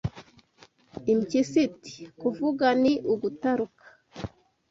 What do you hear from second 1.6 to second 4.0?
iti Kuvuga ni ugutaruka